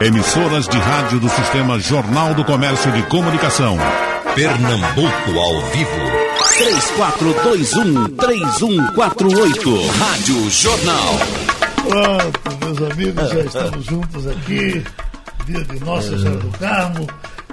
[0.00, 3.76] Emissoras de rádio do Sistema Jornal do Comércio de Comunicação.
[4.34, 5.90] Pernambuco ao vivo.
[8.16, 9.90] 3421-3148.
[9.98, 11.18] Rádio Jornal.
[11.86, 14.82] Pronto, meus amigos, já estamos juntos aqui.
[15.46, 17.06] Dia de Nossa Senhora do Carmo.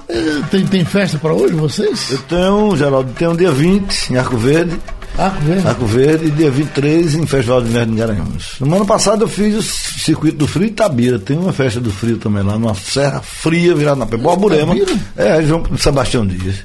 [0.09, 2.11] Eh, Tem, tem festa para hoje, vocês?
[2.11, 4.79] Eu tenho, Geraldo, tem um dia 20 em Arco Verde,
[5.17, 5.67] Arco Verde.
[5.67, 8.59] Arco Verde, dia 23 em Festival de Inverno de Garanhuns.
[8.59, 12.17] No ano passado eu fiz o circuito do frio Itabira, tem uma festa do frio
[12.17, 14.17] também lá, numa serra fria virada na pé.
[14.17, 14.75] Borborema.
[14.75, 14.99] Itabira?
[15.15, 16.57] É, João Sebastião Dias.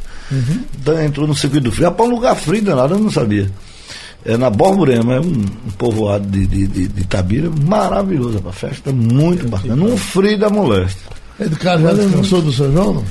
[0.81, 1.87] Então entrou no circuito do frio.
[1.89, 3.51] Rapaz, um lugar frio danado, eu não sabia.
[4.25, 8.93] É na Borborema, é um, um povoado de, de, de, de Itabira, maravilhoso, a festa
[8.93, 9.75] muito bacana.
[9.75, 11.11] Num frio da moléstia.
[11.41, 12.95] É do cara já descansou do São João?
[12.95, 13.05] Não?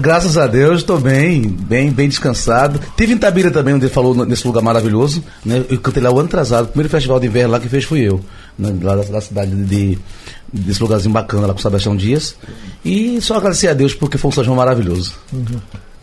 [0.00, 2.80] Graças a Deus, estou bem, bem, bem descansado.
[2.96, 5.22] Tive em Tabira também, onde ele falou nesse lugar maravilhoso.
[5.44, 5.64] Né?
[5.68, 6.64] Eu cantei lá o ano atrasado.
[6.64, 8.24] O primeiro festival de inverno lá que fez fui eu.
[8.58, 8.74] né?
[8.82, 9.98] Lá da, da cidade de,
[10.50, 12.36] desse lugarzinho bacana lá com o Sebastião Dias.
[12.82, 15.14] E só agradecer a Deus porque foi um São João maravilhoso.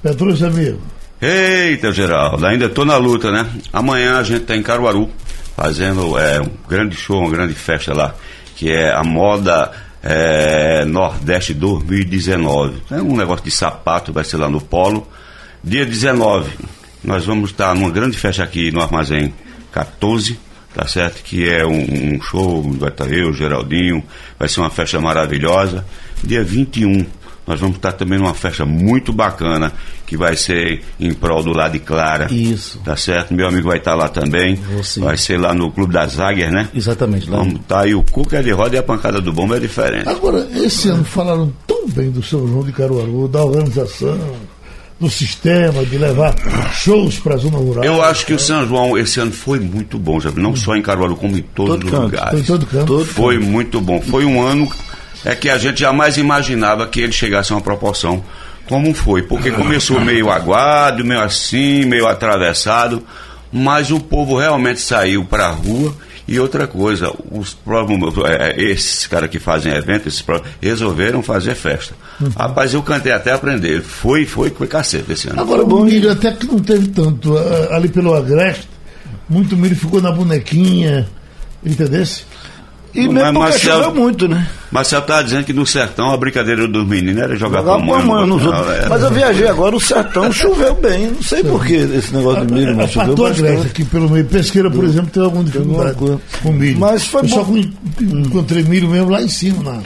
[0.04, 0.80] Petrúcio, amigo.
[1.20, 3.50] Eita, Geraldo, ainda estou na luta, né?
[3.72, 5.10] Amanhã a gente está em Caruaru,
[5.56, 8.14] fazendo é, um grande show, uma grande festa lá,
[8.56, 9.72] que é a moda
[10.04, 12.82] é, Nordeste 2019.
[12.92, 15.08] É um negócio de sapato, vai ser lá no Polo.
[15.64, 16.52] Dia 19,
[17.04, 19.34] nós vamos estar numa grande festa aqui no Armazém
[19.72, 20.38] 14,
[20.74, 21.24] tá certo?
[21.24, 24.04] Que é um, um show, vai estar eu, Geraldinho,
[24.38, 25.86] vai ser uma festa maravilhosa.
[26.22, 27.06] Dia 21,
[27.46, 29.72] nós vamos estar também numa festa muito bacana,
[30.06, 32.28] que vai ser em prol do Lado de Clara.
[32.32, 32.80] Isso.
[32.80, 33.34] Tá certo?
[33.34, 34.58] Meu amigo vai estar lá também.
[34.98, 36.70] Vai ser lá no Clube das Águias, né?
[36.74, 37.38] Exatamente, lá.
[37.38, 40.08] Vamos estar aí, o cuca é de roda e a pancada do bomba é diferente.
[40.08, 44.18] Agora, esse ano falaram tão bem do São João de Caruaru, da organização,
[45.00, 46.34] do sistema, de levar
[46.74, 47.84] shows para a zona rural.
[47.84, 50.82] Eu acho que o São João esse ano foi muito bom, já, não só em
[50.82, 52.40] Caruaru, como em todos Todo os canto, lugares.
[52.40, 53.06] Em todo canto.
[53.06, 54.00] Foi muito bom.
[54.00, 54.70] Foi um ano
[55.26, 58.24] é que a gente jamais imaginava que ele chegasse a uma proporção
[58.68, 63.04] como foi, porque começou meio aguado, meio assim, meio atravessado,
[63.52, 65.94] mas o povo realmente saiu para a rua.
[66.26, 70.24] E outra coisa, os próprios, é, esses caras que fazem evento, esses
[70.62, 71.94] resolveram fazer festa.
[72.38, 73.82] Rapaz, eu cantei até aprender.
[73.82, 75.42] Foi, foi, foi cacete esse ano.
[75.42, 77.38] Agora, o milho até que não teve tanto.
[77.70, 78.70] Ali pelo Agreste,
[79.28, 81.06] muito milho ficou na bonequinha,
[81.66, 82.24] entendesse?
[82.96, 84.48] E Mas, mesmo porque Marcelo- choveu muito, né?
[84.72, 88.00] Marcelo estava dizendo que no sertão a brincadeira dos meninos era jogar Jogava pamonha.
[88.02, 88.76] pamonha nos Não, outros.
[88.76, 88.90] é.
[88.90, 91.08] Mas eu viajei agora, o sertão choveu bem.
[91.08, 93.68] Não sei por que esse negócio de milho, mas choveu bastante.
[93.68, 94.26] aqui pelo meio.
[94.26, 95.96] Pesqueira, por exemplo, teve alguma dificuldade
[96.44, 96.80] com milho.
[96.80, 97.62] Mas foi Eu só bom.
[97.64, 99.80] con- encontrei milho mesmo lá em cima, na,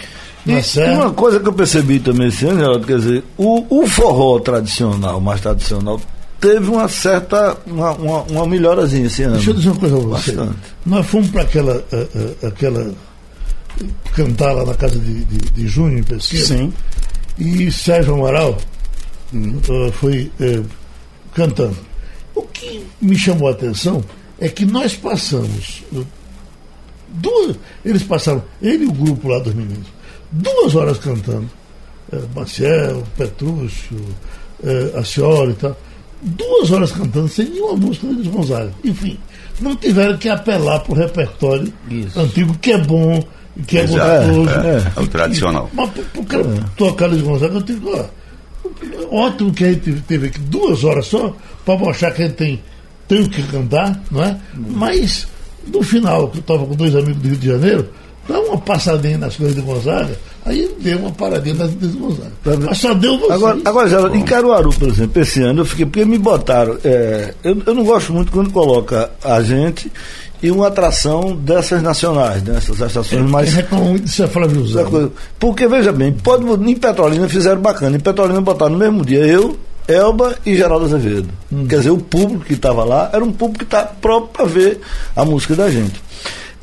[0.46, 0.94] na E serra.
[1.04, 5.22] uma coisa que eu percebi também esse ano, Geraldo, quer dizer, o, o forró tradicional,
[5.22, 6.00] mais tradicional,
[6.40, 9.36] teve uma certa, uma, uma, uma melhorazinha esse ano.
[9.36, 10.32] Deixa eu dizer uma coisa pra você.
[10.34, 10.58] Bastante.
[10.86, 12.08] Nós fomos para aquela, ah,
[12.44, 12.94] ah, aquela.
[14.14, 16.46] cantar lá na casa de, de, de Júnior, em Pesqueira.
[16.46, 16.74] Sim.
[17.38, 18.58] E Sérgio Amaral
[19.94, 20.62] foi eh,
[21.34, 21.78] cantando.
[22.34, 24.04] O que me chamou a atenção
[24.40, 25.84] é que nós passamos.
[25.96, 26.02] eh,
[27.10, 27.56] Duas,
[27.86, 29.88] eles passaram, ele e o grupo lá dos meninos,
[30.32, 31.50] duas horas cantando.
[32.12, 33.98] Eh, Maciel, Petrúcio,
[34.64, 35.78] eh, a senhora e tal.
[36.22, 38.72] Duas horas cantando sem nenhuma música deles Gonzaga.
[38.84, 39.18] Enfim,
[39.60, 42.20] não tiveram que apelar para o repertório Isso.
[42.20, 43.24] antigo, que é bom,
[43.68, 44.50] que é Exato, gostoso.
[44.50, 45.70] é, é o tradicional.
[45.74, 46.44] Mas para o cara
[46.76, 48.10] tocar Luiz Gonzaga, eu
[49.12, 51.36] ó, Ótimo que a gente teve aqui duas horas só
[51.66, 52.62] para mostrar que a gente tem,
[53.08, 54.38] tem o que cantar, não é?
[54.56, 55.28] Mas
[55.72, 57.90] no final, que eu estava com dois amigos do Rio de Janeiro,
[58.28, 60.18] dá uma passadinha nas coisas de Gonzaga,
[60.48, 62.32] aí deu uma paradinha nas coisas de Gonzaga.
[62.66, 63.32] Mas só deu vocês.
[63.32, 66.78] Agora, agora Geraldo, em Caruaru, por exemplo, esse ano eu fiquei, porque me botaram.
[66.84, 69.92] é, eu, eu não gosto muito quando coloca a gente
[70.42, 73.54] e uma atração dessas nacionais, dessas estações Quem mais.
[73.54, 74.84] reclama muito disso é Flávio Zé.
[75.40, 77.98] Porque, veja bem, pode, em Petrolina fizeram bacana.
[77.98, 81.30] Em Petrolina botaram no mesmo dia eu, Elba e Geraldo Azevedo.
[81.68, 84.80] Quer dizer, o público que estava lá era um público que está próprio para ver
[85.16, 86.00] a música da gente.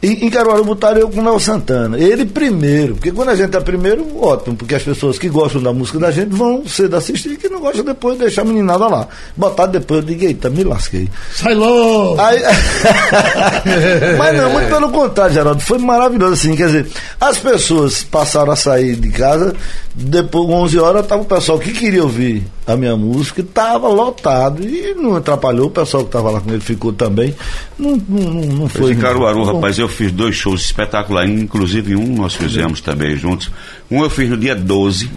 [0.05, 1.99] E, em Caruaru botaram eu com o Léo Santana.
[1.99, 5.73] Ele primeiro, porque quando a gente é primeiro, ótimo, porque as pessoas que gostam da
[5.73, 9.09] música da gente vão cedo assistir e que não gostam depois deixar a meninada lá.
[9.37, 11.09] Botaram depois, eu digo, eita, me lasquei.
[11.35, 12.21] Sai logo!
[12.21, 12.43] Aí-
[14.19, 15.61] Mas não, muito pelo contrário, Geraldo.
[15.61, 16.55] Foi maravilhoso, assim.
[16.55, 16.87] Quer dizer,
[17.21, 19.55] as pessoas passaram a sair de casa,
[19.95, 24.95] depois, 11 horas, estava o pessoal que queria ouvir a minha música, estava lotado e
[24.95, 25.67] não atrapalhou.
[25.67, 27.35] O pessoal que estava lá com ele ficou também.
[27.79, 32.35] Não, não, não, Foi em Caruaru, rapaz, eu fiz dois shows espetaculares, inclusive um nós
[32.35, 33.51] fizemos também juntos.
[33.91, 35.11] Um eu fiz no dia 12,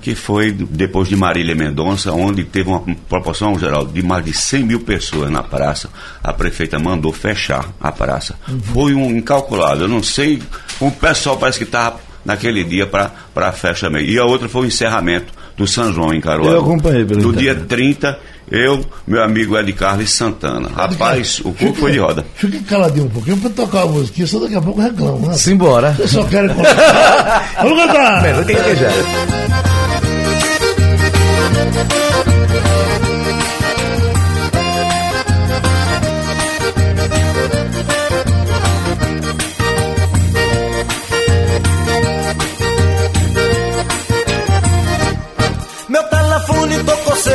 [0.00, 4.64] que foi depois de Marília Mendonça, onde teve uma proporção, geral, de mais de 100
[4.64, 5.88] mil pessoas na praça.
[6.22, 8.36] A prefeita mandou fechar a praça.
[8.72, 10.42] Foi um incalculável, eu não sei,
[10.80, 14.08] o pessoal parece que estava naquele dia para a festa mesmo.
[14.08, 16.54] E a outra foi o encerramento do São João em Caruaru.
[16.54, 17.36] Eu acompanhei No internet.
[17.38, 18.18] dia 30,
[18.50, 20.68] eu, meu amigo Ed Carlos Santana.
[20.68, 22.24] Rapaz, o corpo foi de roda.
[22.36, 25.28] Fica caladinho um pouquinho pra tocar a musiquinha, só daqui a pouco reclama.
[25.28, 25.34] Né?
[25.34, 25.92] Simbora.
[25.92, 27.52] Vocês só contar.
[27.62, 28.22] Vamos cantar!
[28.22, 29.77] Melhor que queijar.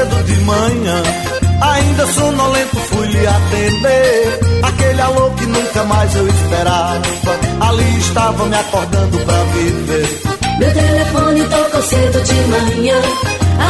[0.03, 1.03] Cedo de manhã.
[1.61, 4.39] Ainda sonolento fui lhe atender.
[4.63, 7.01] Aquele alô que nunca mais eu esperava.
[7.61, 10.19] Ali estava me acordando pra viver.
[10.59, 13.01] Meu telefone tocou cedo de manhã.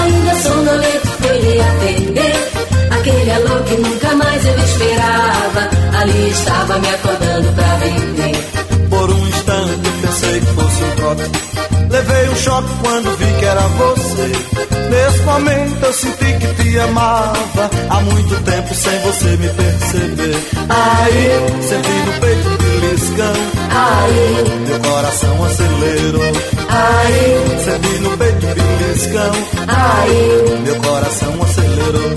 [0.01, 2.51] Ainda sonolento fui lhe atender.
[2.91, 5.69] Aquele alô que nunca mais eu esperava.
[5.99, 8.89] Ali estava me acordando pra viver.
[8.89, 11.72] Por um instante pensei que fosse um trote.
[11.93, 14.31] Levei um choque quando vi que era você.
[14.89, 17.69] Nesse momento eu senti que te amava.
[17.89, 20.35] Há muito tempo sem você me perceber.
[20.69, 23.33] Aí, senti no peito um beliscão.
[23.69, 26.33] Aí, Meu coração acelerou.
[26.69, 29.31] aí, Senti no peito um beliscão.
[29.67, 30.59] aí.
[30.63, 32.11] Meu coração acelerou.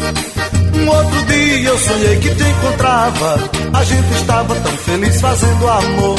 [0.75, 3.39] Um outro dia eu sonhei que te encontrava.
[3.75, 6.17] A gente estava tão feliz fazendo amor.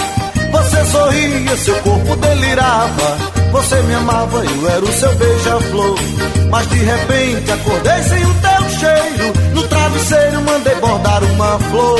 [0.77, 3.17] Você sorria, seu corpo delirava.
[3.51, 5.95] Você me amava, eu era o seu beija-flor.
[6.51, 9.33] Mas de repente acordei sem o teu cheiro.
[9.55, 11.99] No travesseiro mandei bordar uma flor.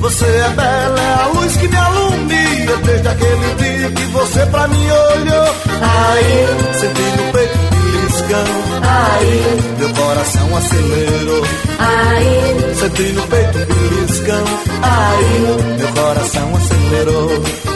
[0.00, 2.76] Você é bela, é a luz que me alumia.
[2.84, 5.54] Desde aquele dia que você pra mim olhou.
[5.82, 8.44] Aí, senti no peito beliscão.
[8.82, 11.42] Aí, Meu coração acelerou.
[11.78, 14.44] aí, Senti no peito beliscão.
[14.82, 15.76] aí.
[15.78, 17.75] Meu coração acelerou.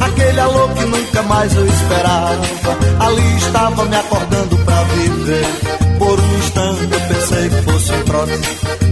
[0.00, 2.40] Aquele alô que nunca mais eu esperava.
[3.00, 5.46] Ali estava me acordando pra viver.
[5.98, 8.40] Por um instante eu pensei que fosse um trote.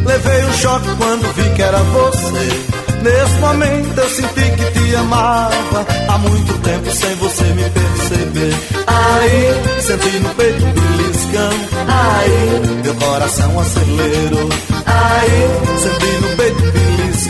[0.05, 2.82] Levei um choque quando vi que era você.
[3.03, 5.87] Nesse momento eu senti que te amava.
[6.09, 8.55] Há muito tempo sem você me perceber.
[8.87, 11.53] Aí, senti no peito um beliscão.
[11.88, 14.49] Aí, Meu coração acelerou.
[14.87, 16.81] aí, Senti no peito um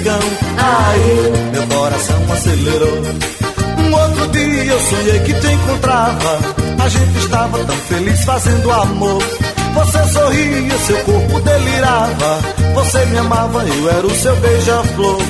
[0.02, 0.20] beliscão.
[0.58, 1.50] aí.
[1.52, 3.02] Meu coração acelerou.
[3.78, 6.40] Um outro dia eu sonhei que te encontrava.
[6.82, 9.22] A gente estava tão feliz fazendo amor.
[9.74, 12.40] Você sorria, seu corpo delirava.
[12.74, 15.22] Você me amava, eu era o seu beija-flor.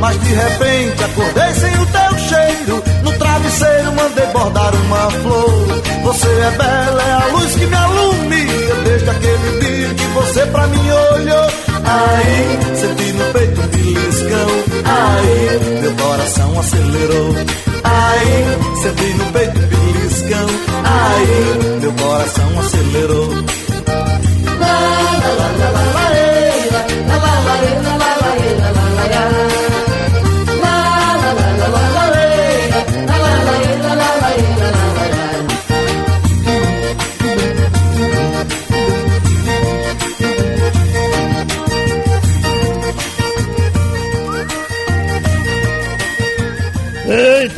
[0.00, 2.82] Mas de repente acordei sem o teu cheiro.
[3.02, 5.82] No travesseiro mandei bordar uma flor.
[6.04, 8.74] Você é bela, é a luz que me alumia.
[8.84, 11.50] Desde aquele dia que você pra mim olhou.
[11.84, 13.79] Aí, senti no peito um
[14.30, 14.48] beliscão.
[14.84, 17.34] Aí, meu coração acelerou.
[17.84, 20.46] Aí, senti no peito beliscão.
[20.84, 23.59] Aí, meu coração acelerou.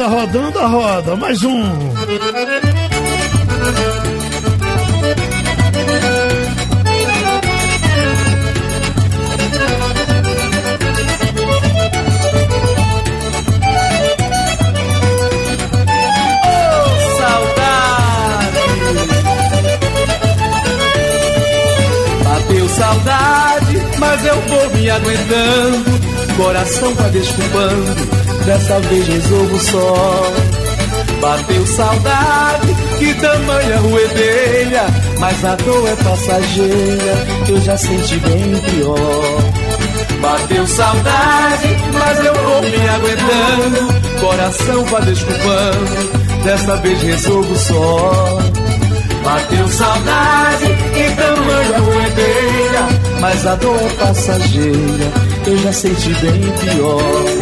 [0.02, 1.62] Eita, rodando a roda, mais um.
[22.72, 26.02] Saudade, mas eu vou me aguentando.
[26.36, 27.94] Coração tá desculpando,
[28.44, 30.32] dessa vez resolvo só.
[31.20, 34.86] Bateu saudade, que tamanha ruedeira.
[35.18, 39.52] Mas a dor é passageira, eu já senti bem pior.
[40.20, 44.20] Bateu saudade, mas eu vou me aguentando.
[44.20, 48.38] Coração vai desculpando, dessa vez resolvo só.
[49.24, 52.88] Bateu saudade e tamanha ruedeira
[53.20, 55.12] Mas a dor é passageira
[55.46, 57.41] Eu já senti bem pior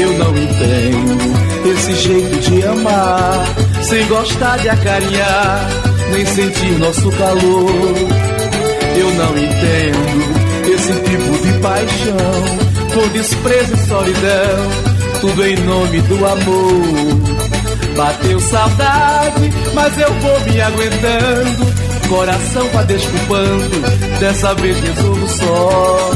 [0.00, 3.46] Eu não entendo Esse jeito de amar
[3.82, 5.68] Sem gostar de acarinhar
[6.10, 7.94] Nem sentir nosso calor
[8.96, 10.40] Eu não entendo
[10.72, 14.70] esse tipo de paixão, com desprezo e solidão,
[15.20, 17.96] tudo em nome do amor.
[17.96, 22.08] Bateu saudade, mas eu vou me aguentando.
[22.08, 23.80] Coração vai desculpando,
[24.20, 26.10] dessa vez resolvo só.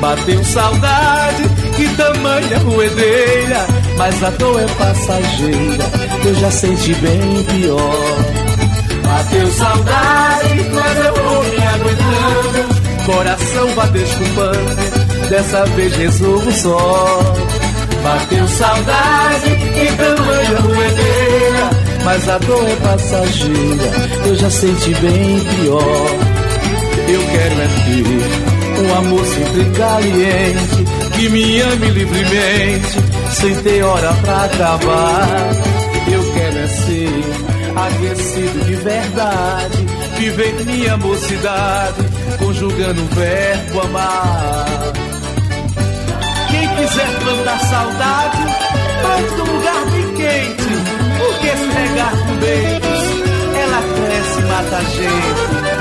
[0.00, 1.42] Bateu saudade,
[1.76, 3.66] que tamanha ruedeira,
[3.98, 5.84] mas a dor é passageira,
[6.24, 8.46] eu já senti bem pior.
[9.02, 12.86] Bateu saudade, mas eu vou me aguentando.
[13.06, 17.34] Coração vai desculpando, dessa vez resolvo só.
[18.02, 21.70] Bateu saudade e tamanha ruedeira,
[22.04, 26.36] mas a dor é passageira, eu já senti bem pior.
[27.08, 30.84] Eu quero é ter um amor sempre caliente,
[31.16, 32.88] que me ame livremente,
[33.30, 35.50] sem ter hora pra acabar.
[36.12, 37.24] Eu quero é ser
[37.74, 39.86] aquecido de verdade,
[40.18, 42.02] viver minha mocidade,
[42.38, 44.66] conjugando o verbo amar.
[46.50, 48.38] Quem quiser plantar saudade,
[49.00, 50.66] plante num lugar bem quente.
[51.18, 53.04] Porque se regar com beijos,
[53.56, 55.75] ela cresce e mata a gente.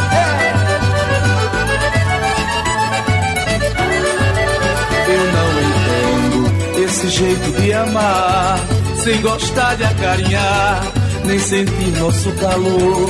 [5.16, 8.60] Eu não entendo esse jeito de amar,
[9.04, 10.84] sem gostar de acarinhar,
[11.26, 13.10] nem sentir nosso calor.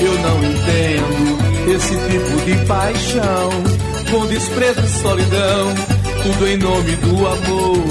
[0.00, 3.50] Eu não entendo esse tipo de paixão,
[4.10, 7.84] com desprezo e solidão tudo em nome do amor.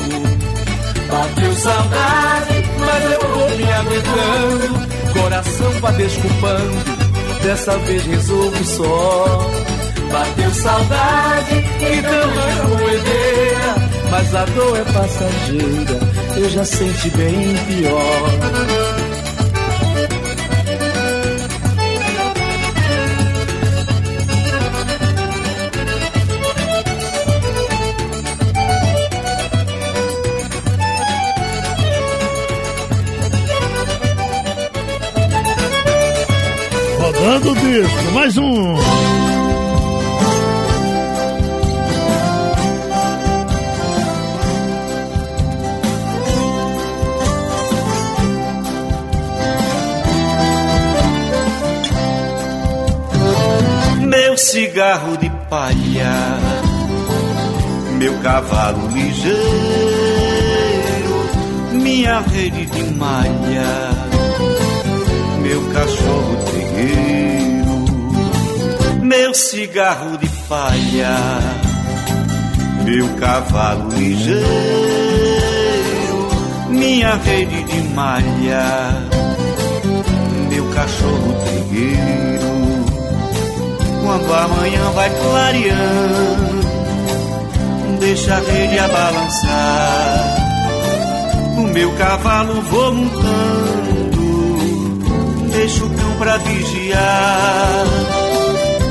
[1.09, 4.87] Bateu saudade, mas eu vou me aguentando.
[5.13, 9.66] Coração vai desculpando, dessa vez resolvo só.
[10.11, 13.75] Bateu saudade, então é ruedeira.
[14.09, 15.99] Mas a dor é passageira,
[16.37, 18.31] eu já senti bem pior.
[36.99, 39.06] Rodando o disco, mais um.
[54.47, 56.39] Cigarro de palha,
[57.97, 59.35] meu cavalo ligeiro,
[61.73, 63.91] minha rede de malha,
[65.41, 67.85] meu cachorro trigueiro,
[69.03, 71.17] meu cigarro de palha,
[72.85, 74.39] meu cavalo ligeiro,
[76.69, 78.95] minha rede de malha,
[80.49, 82.46] meu cachorro trigueiro
[84.07, 86.61] quando amanhã vai clareando,
[87.99, 90.37] deixa a rede a balançar.
[91.57, 94.21] O meu cavalo vou montando,
[95.51, 97.83] deixa o cão pra vigiar.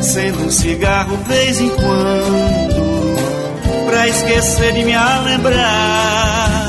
[0.03, 3.17] Sendo um cigarro vez em quando,
[3.87, 4.93] pra esquecer de me
[5.25, 6.67] lembrar.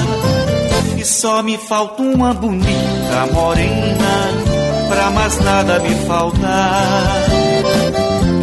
[0.96, 4.30] E só me falta uma bonita morena,
[4.88, 7.47] pra mais nada me faltar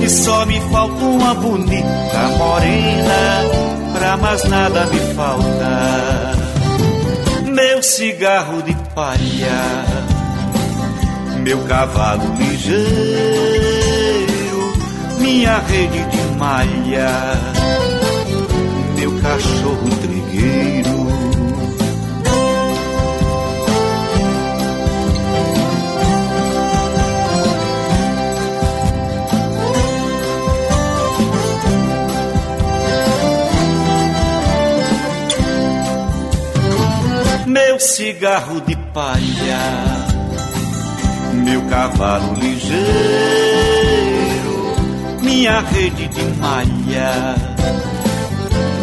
[0.05, 3.41] que só me falta uma bonita morena,
[3.95, 6.33] pra mais nada me falta.
[7.47, 9.87] Meu cigarro de palha,
[11.43, 12.85] meu cavalo ligeiro,
[15.21, 17.41] minha rede de malha,
[18.97, 20.14] meu cachorro trigueiro.
[37.95, 39.63] Cigarro de palha,
[41.33, 42.75] meu cavalo ligeiro,
[45.23, 47.37] minha rede de malha,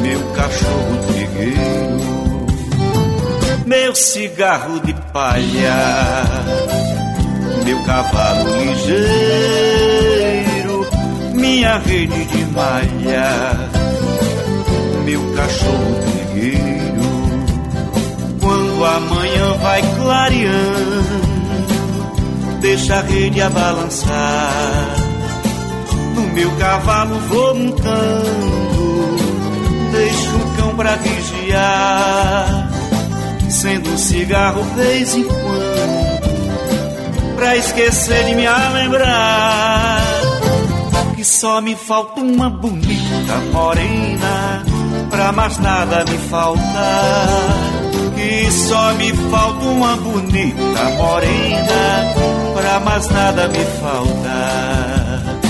[0.02, 2.46] meu cachorro trigueiro,
[3.66, 6.24] meu cigarro de palha,
[7.66, 10.08] meu cavalo ligeiro,
[11.34, 13.70] minha rede de malha,
[15.04, 16.91] meu cachorro trigueiro
[18.86, 21.22] amanhã vai clareando,
[22.60, 24.96] deixa a rede a balançar.
[26.16, 29.16] No meu cavalo vou montando,
[29.92, 32.70] deixo o cão pra vigiar.
[33.50, 36.22] Sendo um cigarro vez em quando,
[37.36, 40.02] pra esquecer de me lembrar.
[41.18, 44.64] E só me falta uma bonita morena
[45.12, 47.71] Pra mais nada me faltar
[48.18, 52.14] E só me falta uma bonita morena
[52.54, 55.42] Pra mais nada me faltar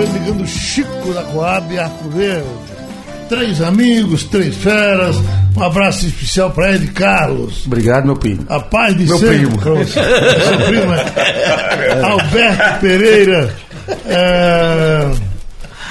[0.00, 2.48] Oi, ligando Chico da Coab, Arco Verde.
[3.28, 5.16] Três amigos, três feras.
[5.56, 7.66] Um abraço especial para Ed Carlos.
[7.66, 8.44] Obrigado, meu primo.
[8.48, 9.86] A paz de Meu sempre primo.
[9.86, 13.54] Seu primo é Alberto Pereira.
[14.06, 15.10] É,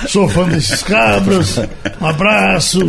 [0.07, 1.59] Sou fã desses cabras.
[1.99, 2.79] Um abraço.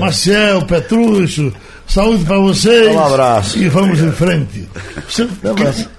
[0.00, 1.52] Maciel, Petrúcio.
[1.86, 2.94] Saúde para vocês.
[2.94, 3.58] Um abraço.
[3.58, 4.66] E vamos em frente.
[5.06, 5.28] Você,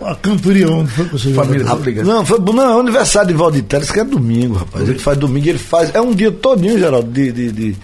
[0.01, 2.05] a cantoria, onde foi que você Família, obrigado.
[2.07, 4.89] Não, foi, não, é o aniversário de Valdir Teles, que é domingo, rapaz.
[4.89, 5.93] Ele faz domingo, ele faz.
[5.93, 7.75] É um dia todinho, Geraldo, de, de, de,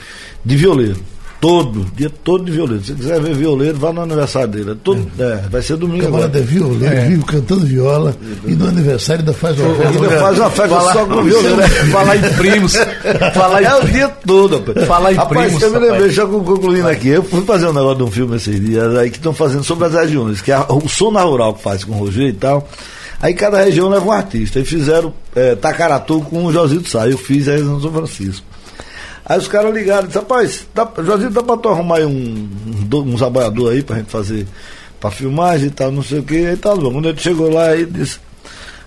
[0.43, 0.97] de violeiro.
[1.41, 2.83] Todo, dia todo de violeiro.
[2.83, 4.71] Se você quiser ver violeiro, vá no aniversário dele.
[4.71, 6.25] É todo, é, vai ser domingo agora.
[6.29, 10.19] Camarada é violeiro, vive cantando viola e no aniversário ainda faz uma Ainda festa.
[10.19, 11.55] faz uma festa Falar- só com violino.
[11.57, 11.67] né?
[11.67, 12.73] Falar em primos.
[13.33, 14.87] Falar em É o dia todo, rapaz.
[14.87, 17.97] Falar em rapaz, primos, eu me lembrei, já concluindo aqui, eu fui fazer um negócio
[17.97, 20.67] de um filme esses dias aí que estão fazendo sobre as regiões, que é a-
[20.71, 22.69] o som na rural que faz com o Roger e tal.
[23.19, 24.59] Aí cada região leva um artista.
[24.59, 27.07] Aí fizeram é, Tacaratu com o Josito Sá.
[27.07, 28.45] Eu fiz aí no São Francisco.
[29.25, 32.49] Aí os caras ligaram e disseram, rapaz, dá, dá pra tu arrumar aí um,
[32.93, 34.47] um, uns abalhadores aí pra gente fazer
[34.99, 36.55] pra filmagem e tal, não sei o que.
[36.57, 36.91] Tá bom.
[36.91, 38.19] Quando ele chegou lá, aí disse.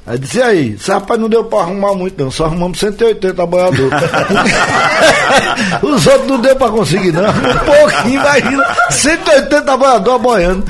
[0.06, 0.73] Aí disse, e aí?
[0.75, 2.30] Esse rapaz não deu pra arrumar muito, não.
[2.30, 3.90] Só arrumamos 180 abalhadores.
[5.82, 7.23] Os outros não deu pra conseguir, não.
[7.23, 8.64] Um pouquinho, imagina.
[8.90, 10.64] 180 abalhadores aboiando.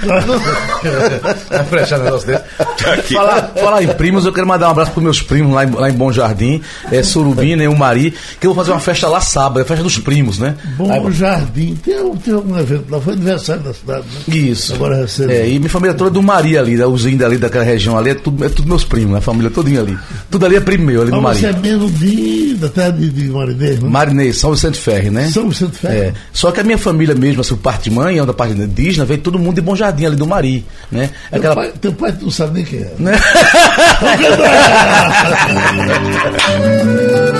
[1.50, 3.14] Vai fechar um negócio desse.
[3.14, 5.90] falar, falar em primos, eu quero mandar um abraço pros meus primos lá em, lá
[5.90, 6.60] em Bom Jardim,
[6.92, 9.66] é, Surubina e o Mari, que eu vou fazer uma festa lá sábado, é a
[9.66, 10.54] festa dos primos, né?
[10.76, 11.74] Bom Aí- Jardim.
[11.84, 13.00] Tem, algum- tem algum evento lá?
[13.00, 14.36] Foi aniversário da cidade, né?
[14.36, 14.74] Isso.
[14.74, 15.32] Agora recebe.
[15.32, 17.96] É, e minha família toda é do Mari ali, né, os índios ali daquela região
[17.98, 19.20] ali, é tudo, é tudo meus primos, né?
[19.24, 19.98] Família todinha ali.
[20.30, 23.08] Tudo ali é primo meu, ali no Mas você é mesmo de, da terra de,
[23.10, 23.88] de Marinês, né?
[23.88, 25.28] Marinês, São Vicente Ferre, né?
[25.30, 25.98] São Vicente Ferre.
[25.98, 26.14] É.
[26.32, 29.38] Só que a minha família mesmo, assim, parte de mãe, da parte indígena, veio todo
[29.38, 31.10] mundo de Bom Jardim ali do Mari, né?
[31.30, 31.54] Teu, Aquela...
[31.54, 32.92] pai, teu pai não sabe nem quem é.
[33.04, 33.18] Né?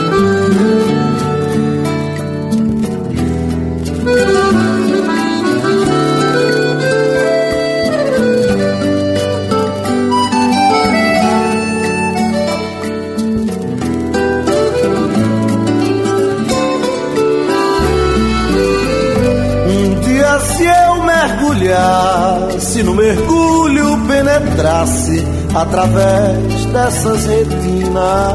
[21.65, 25.25] mergulhasse, no mergulho penetrasse
[25.55, 28.35] através dessas retinas,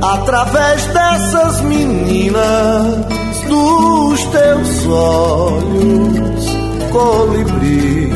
[0.00, 3.06] através dessas meninas,
[3.48, 6.54] dos teus olhos
[6.90, 8.12] colibri,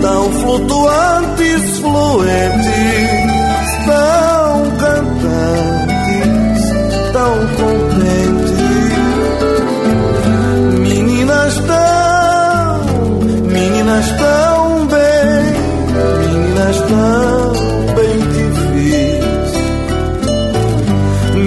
[0.00, 2.70] tão flutuantes, fluentes,
[3.86, 6.62] tão cantantes,
[7.12, 8.49] tão contentes.
[11.40, 12.84] Meninas tão,
[13.46, 15.56] meninas tão bem,
[16.20, 17.52] meninas tão
[17.96, 19.50] bem te fiz.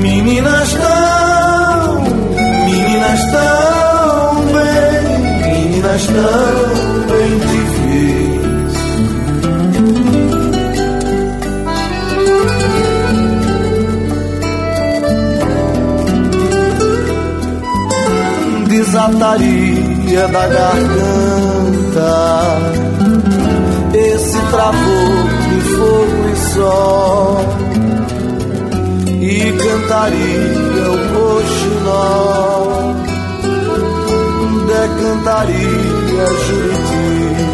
[0.01, 2.01] Meninas tão,
[2.65, 5.03] meninas tão bem,
[5.43, 6.57] meninas tão
[7.07, 8.33] bem te fiz.
[18.67, 19.82] desataria
[20.21, 22.11] da garganta.
[23.93, 27.37] Esse travor de fogo e sol.
[29.21, 32.65] E cantaria o coxinol,
[34.67, 37.53] decantaria Juriti.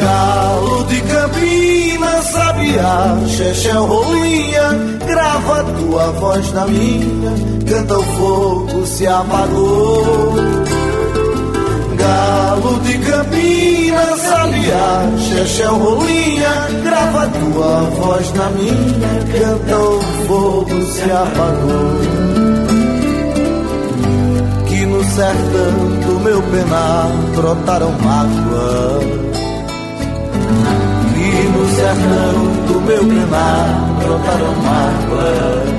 [0.00, 4.66] Galo de Campinas, sabiá, Chechel, rolinha,
[5.06, 7.34] grava tua voz na minha,
[7.68, 10.34] canta o fogo se apagou.
[11.96, 21.10] Galo de Campinas, sabiá, Chechel, rolinha, grava tua voz na minha, canta o fogo se
[21.10, 21.98] apagou.
[24.66, 25.72] Que no sertão
[26.06, 29.04] do meu penar brotaram mágoas
[31.16, 35.77] e no sertão do meu penar brotaram mágoas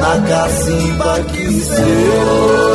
[0.00, 2.73] na cacimba que seu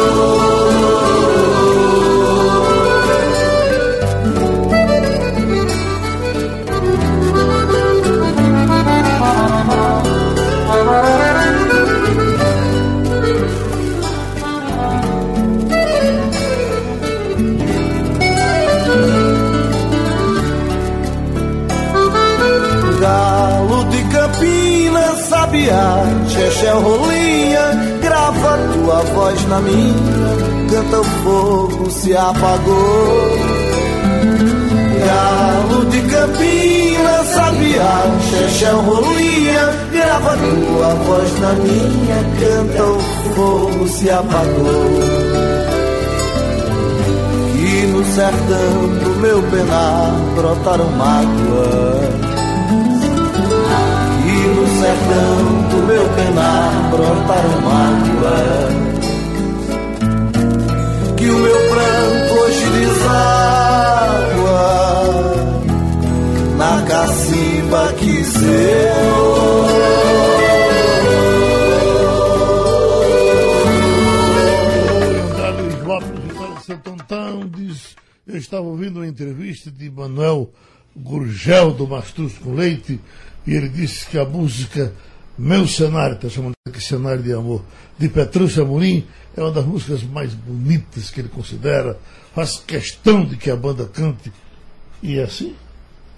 [50.49, 51.68] brotaram mágoas
[81.39, 82.99] Gurgel do Mastruz com Leite
[83.47, 84.93] e ele disse que a música
[85.38, 87.63] Meu Cenário, está chamando aqui Cenário de Amor,
[87.97, 89.06] de Petrúcio Amorim,
[89.38, 91.97] é uma das músicas mais bonitas que ele considera,
[92.36, 94.34] faz questão de que a banda cante.
[95.02, 95.56] E é assim?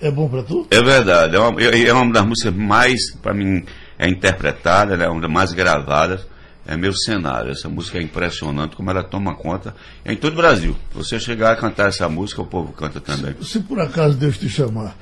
[0.01, 0.65] É bom para tu?
[0.71, 3.63] É verdade, é uma, é uma das músicas mais, para mim,
[3.99, 6.25] é interpretada, é uma das mais gravadas
[6.65, 7.51] é meu cenário.
[7.51, 10.75] Essa música é impressionante como ela toma conta é em todo o Brasil.
[10.93, 13.35] Você chegar a cantar essa música, o povo canta também.
[13.41, 14.95] Se, se por acaso Deus te chamar,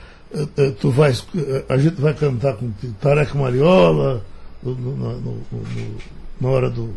[0.80, 4.24] tu vais, eh, a gente vai cantar com Tareca Mariola
[4.62, 5.42] no, no, no,
[6.40, 6.94] na hora do.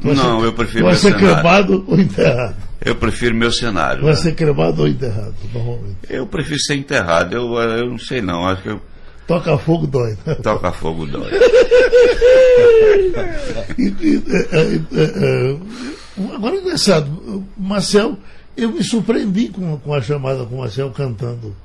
[0.00, 1.34] Não, ser, eu prefiro Vai ser cenário.
[1.34, 2.56] cremado ou enterrado?
[2.84, 4.02] Eu prefiro meu cenário.
[4.02, 4.16] Vai né?
[4.16, 5.96] ser cremado ou enterrado, normalmente?
[6.10, 7.34] Eu prefiro ser enterrado.
[7.34, 8.46] Eu, eu não sei não.
[8.46, 8.80] Acho que eu
[9.26, 10.16] Toca fogo dói.
[10.26, 10.34] Né?
[10.36, 11.30] Toca fogo dói.
[13.78, 15.56] e, e, é, é, é,
[16.34, 18.18] agora engraçado, Marcel,
[18.56, 21.56] eu me surpreendi com, com a chamada com o Marcel cantando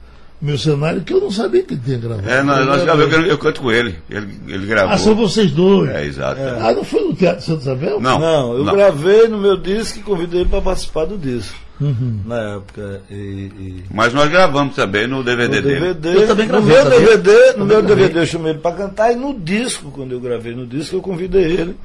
[0.42, 2.30] meu cenário, que eu não sabia que ele tinha gravado.
[2.30, 3.96] É, nós, nós gravamos, eu, eu, canto com ele.
[4.10, 4.40] ele.
[4.48, 4.94] Ele gravou.
[4.94, 5.90] Ah, são vocês dois.
[5.90, 6.40] É, exato.
[6.40, 6.60] É.
[6.62, 8.00] Ah, não foi no Teatro Santo Isabel?
[8.00, 8.20] Não.
[8.20, 8.74] Não, eu não.
[8.74, 11.56] gravei no meu disco e convidei ele para participar do disco.
[11.80, 12.20] Uhum.
[12.26, 13.02] Na época.
[13.10, 13.84] E, e...
[13.90, 15.94] Mas nós gravamos também no DVD no dele.
[15.94, 16.70] DVD, eu também gravei.
[16.70, 20.12] No meu DVD, no meu DVD eu chamei ele para cantar e no disco, quando
[20.12, 21.76] eu gravei no disco, eu convidei ele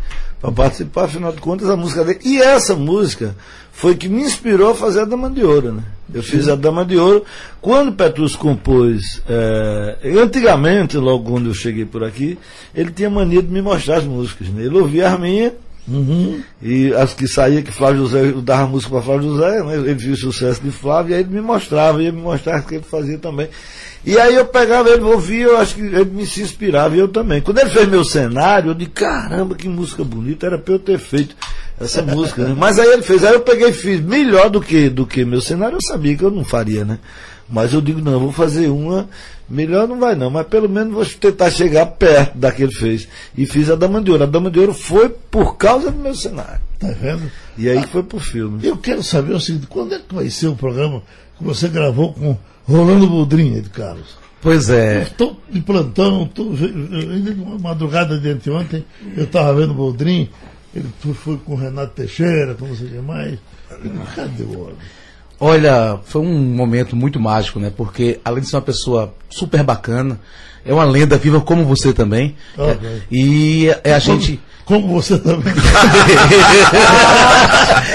[0.40, 2.18] para participar, afinal de contas, a música dele.
[2.24, 3.36] E essa música
[3.72, 5.82] foi que me inspirou a fazer a Dama de Ouro, né?
[6.12, 7.24] Eu fiz a Dama de Ouro.
[7.60, 12.38] Quando Petrus compôs, é, antigamente, logo quando eu cheguei por aqui,
[12.74, 14.48] ele tinha mania de me mostrar as músicas.
[14.48, 14.64] Né?
[14.64, 15.52] Ele ouvia as minhas
[15.86, 16.42] Uhum.
[16.62, 19.74] E as que saía que Flávio José, eu dava música para Flávio José, né?
[19.76, 22.62] ele viu o sucesso de Flávio, e aí ele me mostrava, ia me mostrar o
[22.62, 23.48] que ele fazia também.
[24.06, 27.08] E aí eu pegava ele, ouvia, eu acho que ele me se inspirava e eu
[27.08, 27.40] também.
[27.40, 30.98] Quando ele fez meu cenário, eu disse, caramba, que música bonita, era para eu ter
[30.98, 31.34] feito
[31.80, 32.44] essa música.
[32.44, 32.54] Né?
[32.56, 35.40] Mas aí ele fez, aí eu peguei e fiz melhor do que, do que meu
[35.40, 36.98] cenário, eu sabia que eu não faria, né?
[37.48, 39.08] Mas eu digo, não, vou fazer uma,
[39.48, 43.06] melhor não vai não, mas pelo menos vou tentar chegar perto da que ele fez.
[43.36, 44.24] E fiz a Dama de Ouro.
[44.24, 46.60] A Dama de Ouro foi por causa do meu cenário.
[46.78, 47.30] Tá vendo?
[47.56, 48.66] E aí ah, foi pro filme.
[48.66, 51.02] Eu quero saber o seguinte, quando é que vai ser o programa
[51.38, 54.16] que você gravou com Rolando Boldrinha, de Carlos?
[54.40, 55.02] Pois é.
[55.02, 56.50] Estou de plantão, tô,
[57.60, 58.84] madrugada de anteontem,
[59.16, 60.28] eu estava vendo o Boldrin,
[60.74, 63.38] ele foi com o Renato Teixeira, com não sei o que mais.
[64.14, 64.76] Cadê o homem?
[65.46, 67.70] Olha, foi um momento muito mágico, né?
[67.76, 70.18] Porque além de ser uma pessoa super bacana,
[70.64, 72.34] é uma lenda viva como você também.
[72.56, 72.88] Okay.
[72.88, 74.40] É, e é a gente.
[74.64, 75.52] Como você também.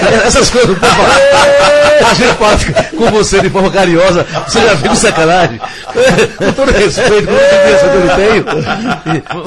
[0.26, 1.06] Essas coisas, por favor.
[2.08, 2.58] A gente fala
[2.96, 4.26] com você de forma carinhosa.
[4.46, 5.60] Você já viu sacanagem?
[6.38, 8.44] Com todo respeito, com todo respeito que eu tenho.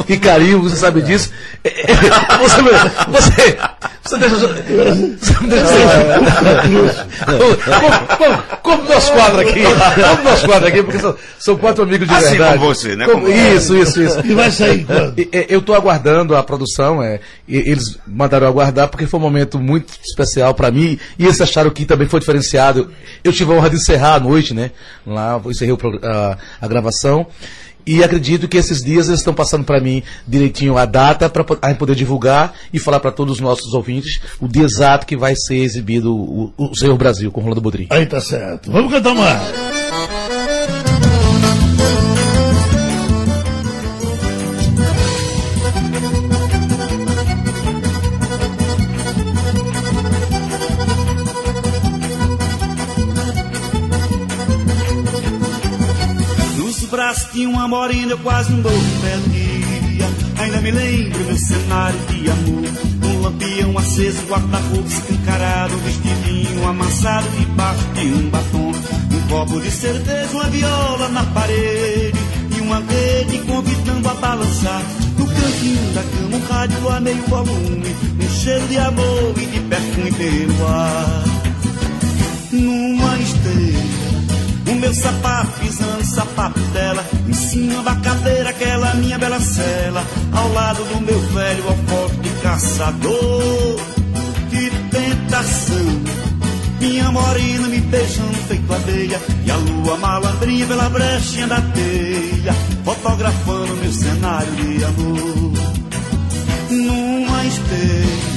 [0.08, 1.32] E, e carinho, você sabe disso.
[2.40, 2.62] Você,
[3.08, 3.58] você,
[4.04, 4.36] você deixa.
[4.36, 7.08] Você deixa.
[8.18, 9.64] Como, como nosso quadro aqui.
[9.64, 12.58] Como nosso quadro aqui, porque são, são quatro amigos de assim verdade.
[12.60, 13.06] Como você, né?
[13.06, 14.22] Como, isso, isso, isso.
[14.26, 15.16] E vai sair quando?
[15.50, 17.02] Eu estou aguardando a produção.
[17.02, 17.13] É,
[17.48, 21.86] eles mandaram aguardar porque foi um momento muito especial para mim e eles acharam que
[21.86, 22.92] também foi diferenciado.
[23.24, 24.72] Eu tive a honra de encerrar a noite, né?
[25.06, 27.28] Lá, eu encerrei a, a gravação.
[27.86, 31.96] E acredito que esses dias eles estão passando para mim direitinho a data para poder
[31.96, 36.16] divulgar e falar para todos os nossos ouvintes o dia exato que vai ser exibido
[36.16, 37.88] o, o Senhor Brasil com Rolando Bodrim.
[37.90, 38.72] Aí tá certo.
[38.72, 40.23] Vamos cantar mais.
[57.74, 60.08] Morena, eu quase dou um dia.
[60.38, 62.70] Ainda me lembro meu cenário de amor.
[63.04, 68.72] Um lampião aceso, guarda-roupa escancarado, um vestidinho amassado debaixo de um batom.
[69.12, 72.20] Um copo de cerveja, uma viola na parede
[72.56, 74.84] e uma rede convidando a balançar.
[75.18, 79.60] No cantinho da cama, um rádio a meio volume, um cheiro de amor e de
[79.62, 81.24] perfume pelo ar.
[82.52, 84.23] Numa esteira,
[84.68, 90.04] o meu sapato pisando o sapato dela, em cima da cadeira, aquela minha bela cela,
[90.32, 93.80] ao lado do meu velho alforje caçador.
[94.50, 96.24] Que tentação!
[96.80, 103.74] Minha morena me beijando feito areia E a lua malandrinha pela brechinha da teia Fotografando
[103.78, 105.54] meu cenário de amor
[106.70, 108.33] Numa esteira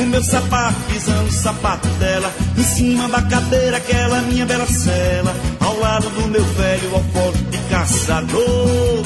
[0.00, 5.36] O meu sapato pisando o sapato dela Em cima da cadeira aquela minha bela cela
[5.60, 9.04] Ao lado do meu velho alforje de caçador.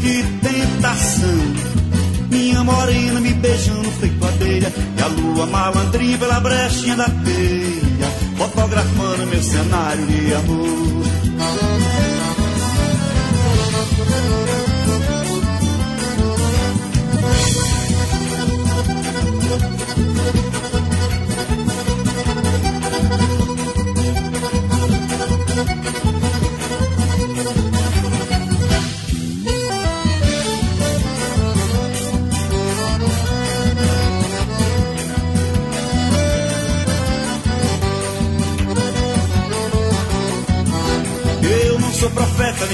[0.00, 1.74] Que tentação!
[2.30, 8.08] Minha morena me beijando feito abelha E a lua malandrinha pela brechinha da teia
[8.38, 11.04] Fotografando meu cenário de amor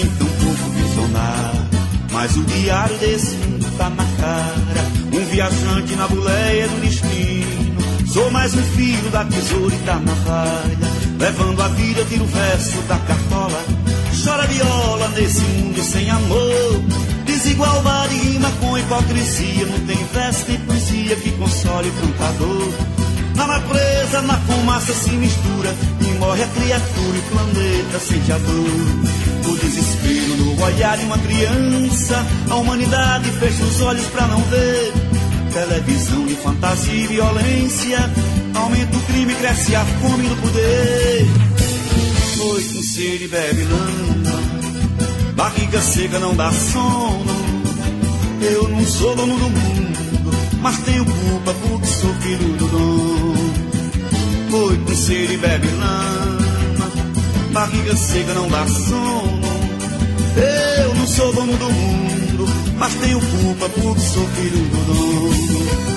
[0.00, 1.60] nem tão pouco visionário
[2.10, 4.86] Mas o diário desse mundo tá na cara.
[5.12, 8.08] Um viajante na boleia do destino.
[8.12, 10.78] Sou mais um filho da tesoura e da navalha
[11.18, 13.64] Levando a vida, tiro o verso da cartola.
[14.24, 16.82] Chora viola nesse mundo sem amor.
[17.26, 19.66] Desigualdade rima com hipocrisia.
[19.66, 22.72] Não tem verso nem poesia que console o cantador
[23.36, 25.74] Na natureza, na fumaça se mistura.
[26.00, 31.05] E morre a criatura e o planeta sente a dor o desespero no olhar de
[31.05, 32.26] uma criança.
[32.50, 34.92] A humanidade fecha os olhos pra não ver.
[35.53, 38.11] Televisão de fantasia e violência.
[38.55, 41.26] Aumenta o crime, cresce a fome do poder.
[42.37, 44.40] Noite com sede bebe lama.
[45.35, 47.50] Barriga seca não dá sono.
[48.42, 53.50] Eu não sou dono do mundo, mas tenho culpa porque sou filho do dono.
[54.50, 56.40] Noite com sede bebe lama
[57.50, 59.19] barriga seca não dá sono.
[60.36, 65.90] Eu não sou dono do mundo, mas tenho culpa porque sou filho do dono.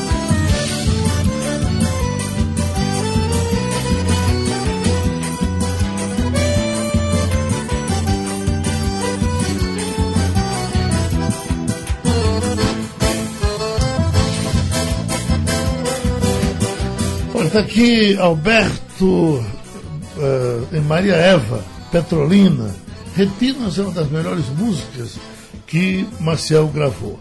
[17.54, 22.83] Está aqui Alberto uh, em Maria Eva, Petrolina.
[23.16, 25.20] Retinas é uma das melhores músicas
[25.68, 27.20] que Marcel gravou.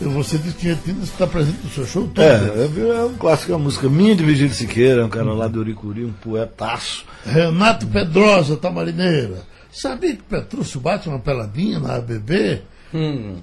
[0.00, 2.24] Você disse que Retinas está presente no seu show todo.
[2.24, 5.46] É, é, é um clássico, é uma música minha de Vigílio Siqueira, um cara lá
[5.46, 7.04] do Uricuri, um poetaço.
[7.24, 9.42] Renato Pedrosa, Tamarineira.
[9.70, 12.62] Sabia que Petrúcio bate uma peladinha na ABB?
[12.94, 13.36] Hum.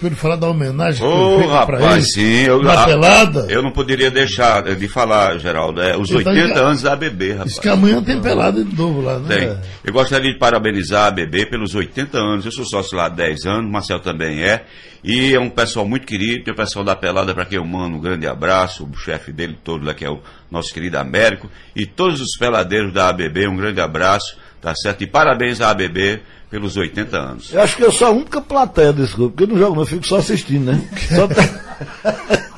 [0.00, 3.46] Por falar da homenagem oh, que rapaz, ele, sim, eu, na pelada.
[3.50, 5.82] Eu não poderia deixar de falar, Geraldo.
[5.82, 7.50] É, os 80 tá anos da ABB, rapaz.
[7.50, 9.36] Diz que amanhã tem pelada de novo lá, né?
[9.36, 9.58] Tem.
[9.84, 12.46] Eu gostaria de parabenizar a ABB pelos 80 anos.
[12.46, 14.64] Eu sou sócio lá há 10 anos, Marcel também é.
[15.04, 16.44] E é um pessoal muito querido.
[16.44, 18.88] Tem o pessoal da pelada para quem eu mando um grande abraço.
[18.90, 21.50] O chefe dele todo lá, que é o nosso querido Américo.
[21.76, 24.36] E todos os peladeiros da ABB, um grande abraço.
[24.62, 25.02] Tá certo?
[25.02, 26.20] E parabéns à ABB
[26.50, 27.52] pelos 80 anos.
[27.52, 29.82] Eu acho que eu sou a única plateia desse grupo, porque eu não jogo, não,
[29.82, 30.82] eu fico só assistindo, né?
[31.14, 31.44] Só tá...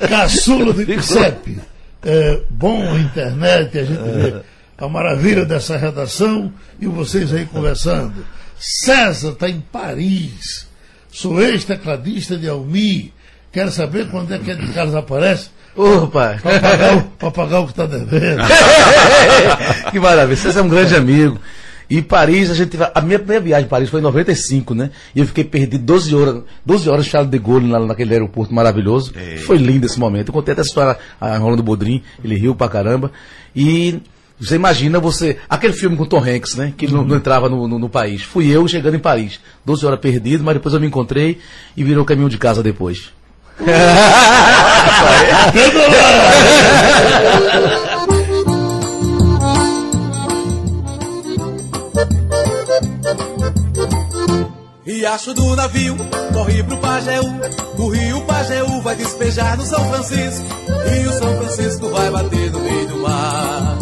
[0.09, 1.61] Caçula do CEP.
[2.05, 4.43] É, bom internet, a gente vê
[4.79, 8.25] a maravilha dessa redação e vocês aí conversando.
[8.59, 10.67] César está em Paris.
[11.11, 13.13] Sou ex-tecladista de Almi.
[13.53, 15.51] Quero saber quando é que de Carlos aparece.
[15.77, 16.39] Ô, pai.
[16.41, 18.43] Para pagar, pagar o que está devendo.
[19.93, 20.37] que maravilha.
[20.37, 21.39] César é um grande amigo.
[21.93, 24.89] E Paris, a gente a minha primeira viagem para Paris foi em 95, né?
[25.15, 29.13] E eu fiquei perdido 12 horas, 12 horas Charles de Gaulle lá naquele aeroporto maravilhoso.
[29.15, 29.37] É.
[29.37, 30.29] Foi lindo esse momento.
[30.29, 33.13] Eu contei até essa história a Rolando Bodrim, ele riu pra caramba.
[33.55, 34.01] E
[34.41, 35.37] você imagina você.
[35.51, 36.73] Aquele filme com Tom Hanks, né?
[36.75, 36.93] Que uhum.
[36.93, 38.23] não, não, entrava no, no, no, país.
[38.23, 39.39] Fui eu chegando em Paris.
[39.67, 41.41] 12 horas perdido, mas depois eu me encontrei
[41.77, 43.11] e virou caminho de casa depois.
[55.03, 55.97] Riacho do navio,
[56.33, 57.25] corre pro Pajeú.
[57.77, 60.47] O rio Pajeú vai despejar no São Francisco.
[60.95, 63.79] E o São Francisco vai bater no meio do mar.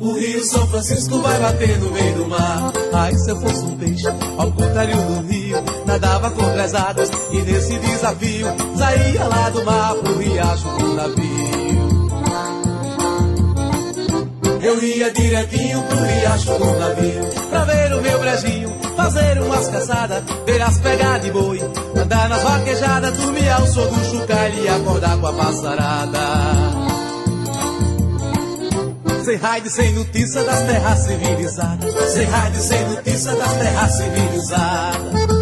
[0.00, 2.72] O rio São Francisco vai bater no meio do mar.
[2.94, 4.06] Ai, se eu fosse um peixe,
[4.38, 8.46] ao contrário do rio, nadava contra as águas e nesse desafio
[8.78, 11.57] saía lá do mar pro riacho do navio.
[14.68, 20.22] Eu ia direitinho pro riacho do navio Pra ver o meu brejinho, fazer umas caçadas
[20.44, 21.58] Ver as pegadas de boi,
[21.96, 26.18] andar nas vaquejadas Dormir ao som do chocalho e acordar com a passarada
[29.24, 32.12] sem raio, sem notícia das terras civilizadas.
[32.12, 35.37] Sem raio, sem notícia das terras civilizadas.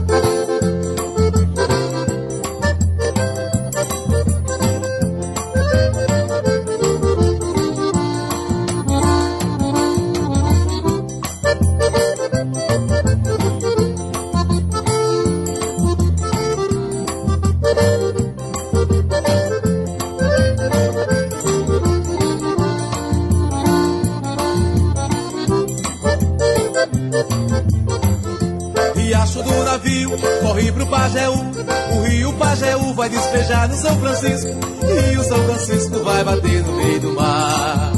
[33.77, 34.49] São Francisco.
[34.49, 37.93] E o São Francisco vai bater no meio do mar.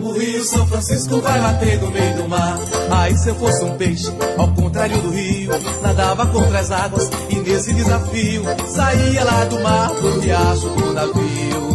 [0.00, 2.58] O rio São Francisco vai bater no meio do mar.
[2.90, 5.50] Aí se eu fosse um peixe, ao contrário do rio,
[5.82, 7.10] nadava contra as águas.
[7.28, 11.70] E nesse desafio, saía lá do mar pro riacho do navio.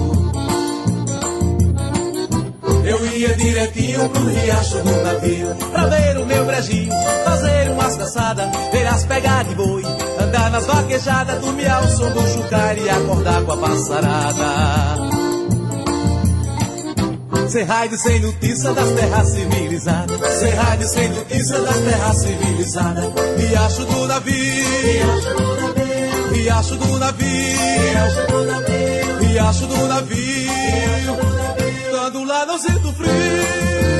[2.86, 6.91] Eu ia direitinho pro riacho do navio Pra ver o meu brejinho,
[7.24, 9.84] fazer umas caçadas Ver as pegadas de boi,
[10.52, 15.15] nas vaquejadas Dormir ao som do chucar e acordar com a passarada.
[17.50, 20.34] Sem raio, sem notícia das terras civilizadas.
[20.34, 23.06] Sem raio, sem notícia das terras civilizadas.
[23.38, 25.06] Riacho do navio.
[26.34, 27.60] Riacho do navio.
[29.21, 30.52] Riacho do navio.
[31.86, 33.94] Estando lá não sinto frio.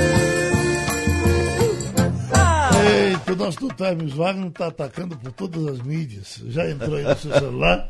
[3.36, 6.42] O nosso do Times Wagner está atacando por todas as mídias.
[6.48, 7.90] Já entrou aí no seu celular?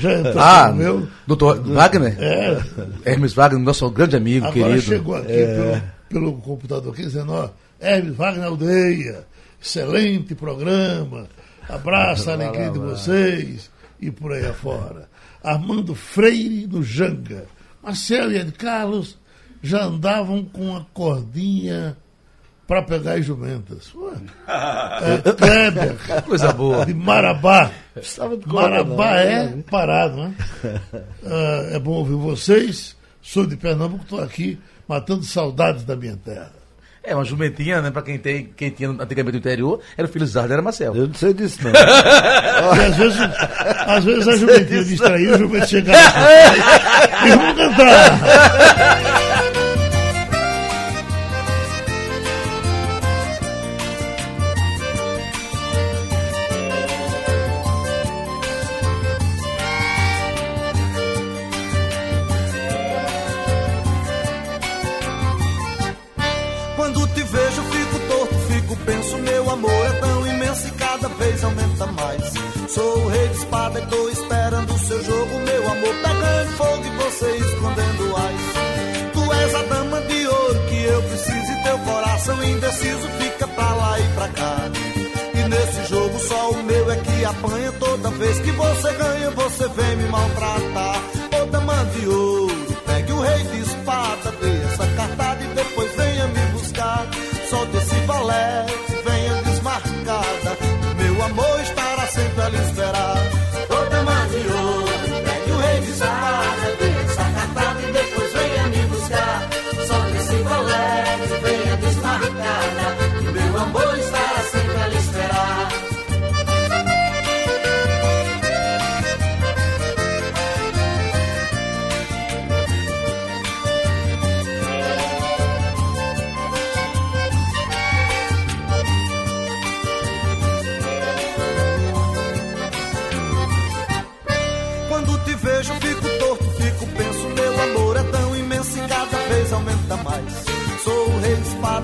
[0.00, 1.08] Já entrou Ah, no meu?
[1.26, 2.16] doutor Wagner?
[2.20, 2.62] É.
[3.04, 4.82] Hermes Wagner, nosso grande amigo, Agora querido.
[4.82, 5.82] chegou aqui É.
[6.08, 9.26] pelo, pelo computador aqui dizendo, ó, Hermes Wagner Aldeia,
[9.60, 11.26] excelente programa,
[11.68, 13.70] abraço a alegria de vocês
[14.00, 15.08] e por aí afora.
[15.42, 17.46] Armando Freire no Janga.
[17.82, 19.18] Marcelo e Ed Carlos
[19.62, 21.96] já andavam com a cordinha
[22.66, 23.92] para pegar as jumentas.
[23.94, 24.14] Ué.
[25.04, 26.86] É, Kleber, Coisa boa.
[26.86, 27.70] de Marabá.
[27.96, 29.64] Estava de Marabá não, é né?
[29.70, 30.34] parado, né?
[31.26, 32.96] Ah, é bom ouvir vocês.
[33.20, 36.52] Sou de Pernambuco, estou aqui matando saudades da minha terra.
[37.06, 37.90] É, uma jumentinha, né?
[37.90, 40.96] Pra quem, tem, quem tinha antigamente no interior, era o filho Zardo, era Marcelo.
[40.96, 41.70] Eu não sei disso, não.
[41.70, 43.18] E às vezes,
[43.86, 45.98] às vezes a jumentinha distraída, o jumento chegava
[47.26, 49.23] e vamos cantar.
[82.56, 84.56] Indeciso fica pra lá e pra cá.
[85.34, 89.68] E nesse jogo só o meu é que apanha toda vez que você ganha, você
[89.68, 91.00] vem me maltratar.
[91.50, 92.08] Dama de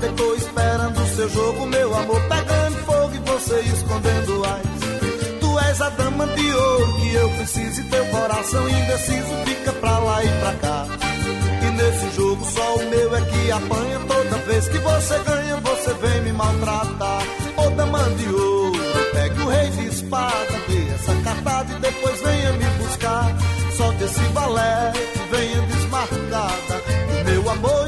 [0.07, 5.41] e tô esperando o seu jogo, meu amor pegando fogo e você escondendo ais.
[5.41, 9.99] Tu és a dama de ouro que eu preciso e teu coração indeciso fica pra
[9.99, 10.87] lá e pra cá.
[11.63, 15.95] E nesse jogo só o meu é que apanha toda vez que você ganha, você
[15.95, 17.23] vem me maltratar.
[17.57, 18.81] Ô dama de ouro,
[19.13, 23.37] pegue o rei de espada, dê essa cartada e depois venha me buscar.
[23.77, 27.01] Solte esse valete, venha desmarcada.
[27.25, 27.80] Meu amor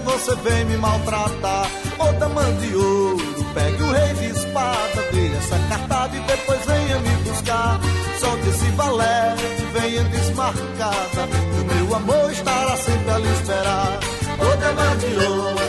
[0.00, 1.66] você vem me maltratar.
[1.98, 6.98] Ô dama de ouro, pegue o rei de espada, dê essa cartada e depois venha
[6.98, 7.80] me buscar.
[8.20, 11.28] Solte esse valete, venha desmarcada.
[11.60, 13.98] O meu amor estará sempre a lhe esperar.
[14.38, 15.61] Ô dama de ouro,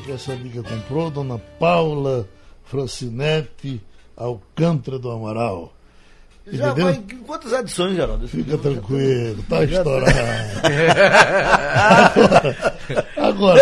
[0.00, 2.26] que essa amiga comprou, Dona Paula
[2.64, 3.80] Francinete
[4.16, 5.72] Alcântara do Amaral.
[6.50, 6.84] Já Entendeu?
[6.86, 8.26] vai em quantas edições, Geraldo?
[8.26, 8.58] Fica livro?
[8.72, 10.12] tranquilo, tá estourado.
[13.16, 13.60] Agora,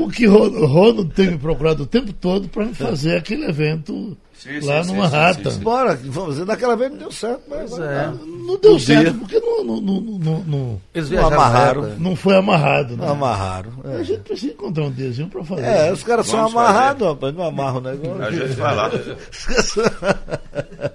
[0.00, 4.60] o que Ro- Ronald tem me procurado o tempo todo para fazer aquele evento Sim,
[4.60, 5.50] lá sim, no sim, Manhattan.
[5.50, 5.62] sim, sim.
[5.62, 9.40] Bora, vamos dizer, daquela vez não deu certo, mas agora Não deu Um certo, porque
[9.40, 11.96] não, não, não, não, não, Eles não amarraram.
[11.98, 12.96] não foi amarrado.
[12.96, 13.04] Né?
[13.04, 13.72] Não amarraram.
[13.84, 14.04] A É.
[14.04, 15.62] gente precisa encontrar um diazinho para fazer.
[15.64, 18.22] É, os caras são amarrados, rapaz, não amarram o negócio.
[18.22, 18.90] A gente vai lá.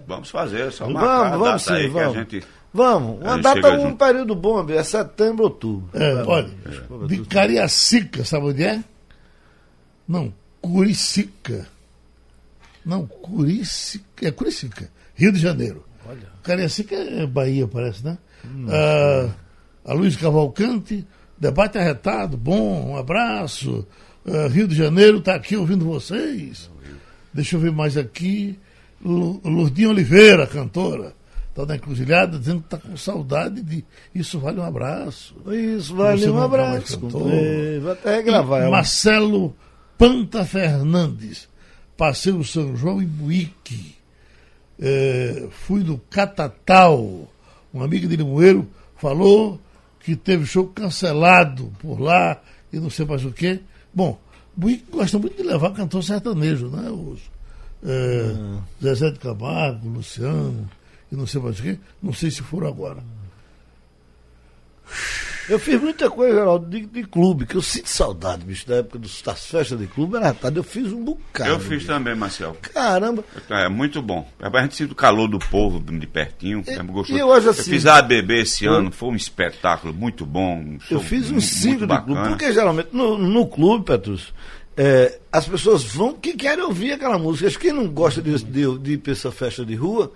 [0.07, 2.11] Vamos fazer, só marcar Vamos, a vamos sim, aí vamos.
[2.13, 2.43] que a gente...
[2.73, 3.97] Vamos, uma data, um junto.
[3.97, 5.89] período bom, é setembro, outubro.
[5.93, 6.49] É, olha,
[7.07, 8.81] de Cariacica, sabe onde é?
[10.07, 11.67] Não, Curicica.
[12.85, 14.05] Não, Curicica.
[14.27, 15.83] É Curicica, Rio de Janeiro.
[16.43, 18.17] Cariacica é Bahia, parece, né?
[18.69, 19.29] Ah,
[19.85, 21.05] a Luiz Cavalcante,
[21.37, 23.87] debate arretado, bom, um abraço.
[24.27, 26.69] Ah, Rio de Janeiro está aqui ouvindo vocês.
[27.33, 28.57] Deixa eu ver mais aqui.
[29.03, 31.13] Lu- Lurdinha Oliveira, cantora.
[31.49, 33.83] Está na encruzilhada dizendo que está com saudade de
[34.15, 35.35] Isso Vale um Abraço.
[35.51, 36.99] Isso, vale um abraço.
[37.81, 38.59] Vou até regravar.
[38.59, 38.71] E ela.
[38.71, 39.55] Marcelo
[39.97, 41.49] Panta Fernandes.
[41.97, 43.95] Passei o São João em Buíque.
[44.81, 47.29] É, fui no Catatal.
[47.73, 48.67] Um amigo de Limoeiro
[48.97, 49.59] falou
[49.99, 52.41] que teve show cancelado por lá
[52.73, 53.59] e não sei mais o quê.
[53.93, 54.19] Bom,
[54.55, 56.89] Buíque gosta muito de levar cantor sertanejo, né?
[56.89, 57.19] Os,
[57.83, 60.69] é, Zezé de Camargo, Luciano
[61.11, 61.77] e não sei mais o quê.
[62.01, 63.03] Não sei se foram agora.
[65.49, 68.99] Eu fiz muita coisa, Geraldo, de, de clube, que eu sinto saudade, bicho, da época
[68.99, 71.49] dos, das festas de clube, era tarde, eu fiz um bocado.
[71.49, 71.87] Eu fiz bicho.
[71.87, 72.55] também, Marcel.
[72.61, 74.27] Caramba, É muito bom.
[74.39, 76.63] A gente sente o calor do povo de pertinho.
[76.67, 77.17] É gostoso.
[77.17, 80.57] e eu acho assim- fiz a ABB esse ano, foi um espetáculo muito bom.
[80.57, 84.33] um eu fiz um cinco muito de clube, porque geralmente no, no clube, Petrus,
[84.77, 87.47] é, as pessoas vão que querem ouvir aquela música.
[87.47, 90.11] Acho que Quem não gosta de, de, de ir pra essa festa de rua,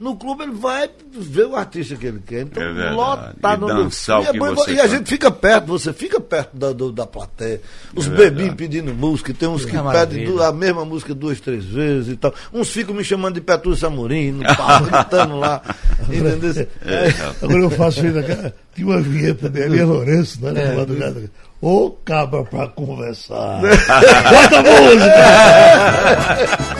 [0.00, 2.40] no clube ele vai ver o artista que ele quer.
[2.40, 3.36] Então, É lotado.
[3.38, 6.56] E no- dançar e, é bom, você e a gente fica perto, você fica perto
[6.56, 7.60] da, do- da plateia.
[7.94, 11.64] Os É bebinhos pedindo música, tem uns que É pedem a mesma música duas, três
[11.66, 12.32] vezes e tal.
[12.52, 15.60] Uns ficam me chamando de Petrus Amorim, no palco, gritando lá.
[16.08, 16.66] Entendeu?
[16.86, 17.08] É,
[17.44, 18.54] Agora eu faço ainda.
[18.74, 20.72] Tinha uma vinheta de Elia Lourenço, né?
[20.72, 20.76] É.
[20.76, 21.30] madrugada.
[21.60, 23.60] Ô cabra pra conversar.
[23.60, 25.20] Bota a música!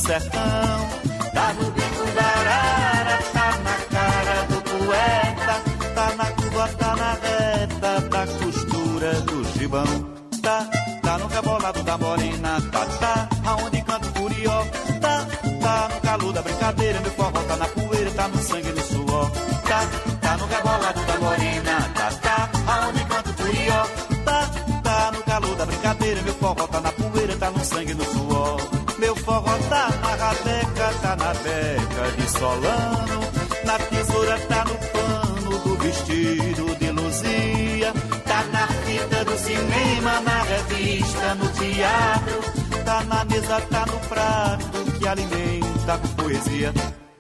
[0.04, 0.90] sertão.
[1.34, 5.56] Tá no bico da arara, tá na cara do poeta,
[5.96, 10.14] tá na curva, tá na reta da costura do gibão.
[10.42, 10.68] Tá,
[11.02, 14.66] tá no rebolado da morena, tá, tá, aonde canta o curió.
[15.00, 15.26] Tá,
[15.62, 19.32] tá no calor da brincadeira, meu forró tá na poeira, tá no sangue, no suor.
[19.32, 19.88] Tá,
[20.22, 23.88] tá no rebolado da morena, tá, tá, aonde canta o curió.
[24.26, 24.50] Tá,
[24.84, 28.84] tá no calor da brincadeira, meu forró tá na poeira, tá no sangue, no suor.
[29.00, 29.90] Meu forró tá
[30.34, 33.20] na rabeca, tá na beca de solano.
[33.66, 37.94] Na tesoura tá no pano do vestido de luzia.
[38.26, 42.84] Tá na fita do cinema, na revista, no teatro.
[42.86, 46.74] Tá na mesa, tá no prato que alimenta com poesia.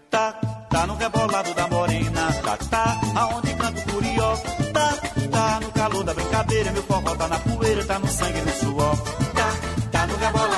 [0.09, 0.33] Tá,
[0.69, 4.37] tá no rebolado da morena, tá, tá, aonde canta o curió,
[4.71, 4.93] tá,
[5.31, 8.95] tá no calor da brincadeira, meu forró tá na poeira, tá no sangue, no suor,
[9.33, 9.49] tá,
[9.91, 10.52] tá no rebolado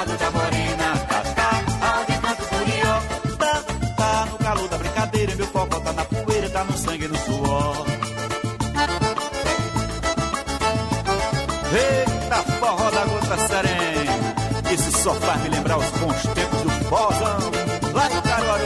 [15.05, 17.51] só faz me lembrar os bons tempos do forrozão,
[17.93, 18.65] lá do Caruaru.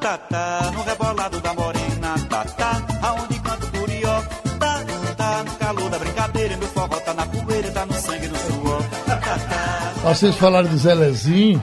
[0.00, 4.22] tá, tá, no rebolado da morena, tá, tá, aonde canta o curió,
[4.58, 4.84] tá,
[5.16, 8.82] tá, no calor da brincadeira, meu forró tá na poeira, tá no sangue, no suor,
[9.06, 9.92] tá, tá.
[10.02, 11.62] Vocês falaram de Zé Lezinho,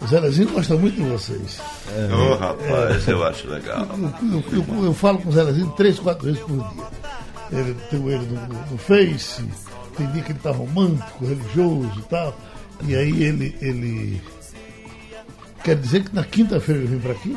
[0.00, 1.60] o Zé Lezinho gosta muito de vocês.
[2.10, 3.86] Ô, oh, rapaz, eu acho legal.
[4.22, 6.86] Eu, eu, eu, eu falo com o Zé Lezinho três, quatro vezes por dia.
[7.52, 9.44] Ele tem ele no, no, Face,
[9.96, 12.34] tem dia que ele tá romântico, religioso e tal.
[12.84, 14.22] E aí ele, ele
[15.62, 17.36] quer dizer que na quinta-feira ele vem para aqui?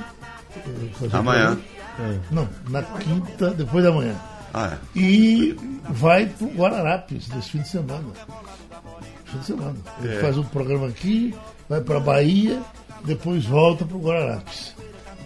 [1.11, 1.57] Amanhã.
[1.99, 2.17] É.
[2.31, 4.15] Não, na quinta, depois da manhã.
[4.53, 4.99] Ah, é.
[4.99, 5.55] E
[5.89, 8.05] vai pro Guararapes nesse fim de semana.
[9.25, 9.75] Fim de semana.
[10.01, 10.19] Ele É.
[10.21, 11.35] faz um programa aqui,
[11.67, 12.61] vai pra Bahia,
[13.03, 14.73] depois volta pro Guararapes.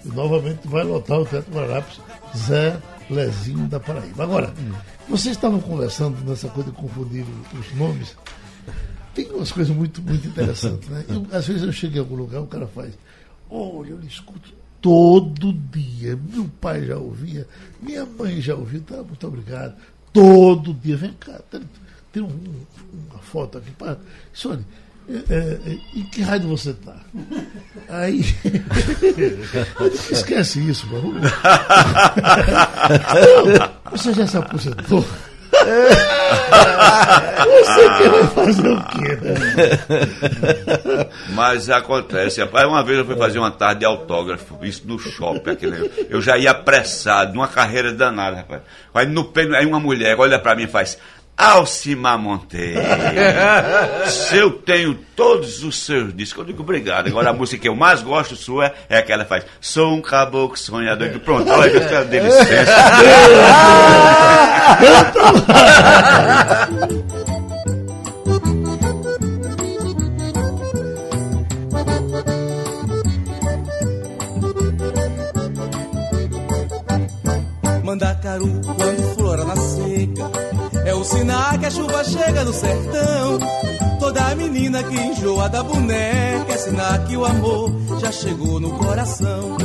[0.05, 1.99] E novamente vai lotar o Teatro Guararapes,
[2.35, 4.23] Zé Lezinho da Paraíba.
[4.23, 4.53] Agora,
[5.07, 7.25] vocês estavam conversando nessa coisa de confundir
[7.59, 8.15] os nomes.
[9.13, 11.03] Tem umas coisas muito, muito interessantes, né?
[11.09, 12.93] Eu, às vezes eu chego em algum lugar, o cara faz,
[13.49, 16.17] olha, eu escuto todo dia.
[16.31, 17.45] Meu pai já ouvia,
[17.81, 19.75] minha mãe já ouviu, tá, muito obrigado.
[20.13, 21.61] Todo dia, vem cá, tem,
[22.13, 22.65] tem um-
[23.09, 23.71] uma foto aqui.
[23.71, 23.97] Pá.
[24.33, 24.63] Isso, olha,
[25.95, 26.95] em que rádio você está?
[27.89, 28.19] Aí.
[30.11, 31.15] Esquece isso, mano.
[33.59, 35.03] Não, você já se aposentou?
[37.49, 41.07] Você que vai fazer o quê, né?
[41.33, 42.67] Mas acontece, rapaz.
[42.67, 45.49] Uma vez eu fui fazer uma tarde de autógrafo, isso no shopping.
[45.51, 48.61] Aquele, eu já ia apressado, numa carreira danada, rapaz.
[48.93, 50.97] Aí, no, pé- aí uma mulher olha pra mim e faz.
[51.39, 52.81] Alcimar Monteiro,
[54.11, 57.07] se eu tenho todos os seus discos, eu digo obrigado.
[57.07, 60.01] Agora a música que eu mais gosto sua é, é aquela que faz Sou um
[60.01, 61.07] caboclo sonhador.
[61.07, 62.73] Eu digo, Pronto, olha, eu quero dê licença.
[77.81, 78.61] Mandacaru
[80.99, 83.39] o sinal que a chuva chega no sertão.
[83.99, 89.57] Toda menina que enjoa da boneca É sinal que o amor já chegou no coração.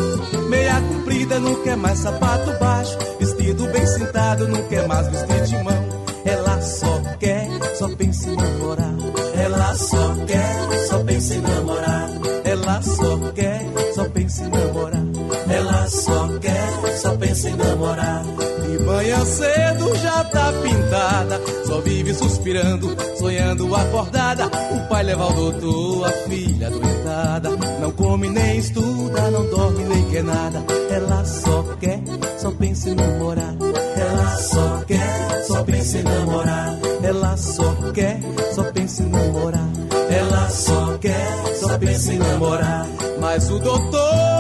[0.49, 2.97] Meia comprida não quer mais sapato baixo.
[3.19, 5.85] Vestido bem sentado não quer mais vestir de mão.
[6.25, 8.95] Ela só quer, só pensa em namorar.
[9.35, 12.11] Ela só quer, só pensa em namorar.
[12.45, 15.14] Ela só quer, só pensa em namorar
[15.85, 18.25] ela só quer, só pensa em namorar.
[18.25, 24.47] De manhã cedo já tá pintada, só vive suspirando, sonhando acordada.
[24.47, 27.51] O pai leva ao doutor, a filha doentada.
[27.81, 30.65] Não come nem estuda, não dorme nem quer nada.
[30.91, 32.01] Ela só quer,
[32.39, 33.55] só pensa em namorar.
[33.97, 36.79] Ela só quer, só pensa em namorar.
[37.03, 38.21] Ela só quer,
[38.55, 39.69] só pensa em namorar.
[40.11, 42.87] Ela só quer, só pensa em namorar.
[43.21, 44.34] Mas o doutor